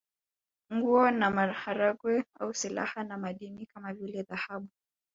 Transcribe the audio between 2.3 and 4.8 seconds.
au silaha na madini kama vile dhahabu